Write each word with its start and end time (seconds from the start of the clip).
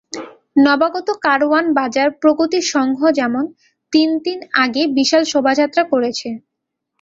নবাগত 0.57 1.07
কারওয়ান 1.25 1.65
বাজার 1.77 2.09
প্রগতি 2.21 2.59
সংঘ 2.73 2.99
যেমন 3.19 3.43
তিন 3.93 4.09
দিন 4.25 4.39
আগে 4.63 4.83
বিশাল 4.97 5.23
শোভাযাত্রা 5.31 5.83
করেছে। 5.91 6.29